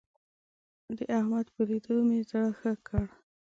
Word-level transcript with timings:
د 0.97 0.99
احمد 1.17 1.47
په 1.55 1.61
ليدو 1.69 1.95
مې 2.07 2.19
زړه 2.29 2.49
ښه 2.59 2.73
کړ. 2.87 3.05